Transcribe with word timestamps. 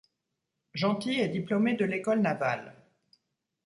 Gentil 0.73 1.19
est 1.19 1.27
diplômé 1.29 1.75
de 1.75 1.85
l'École 1.85 2.21
navale. 2.21 2.73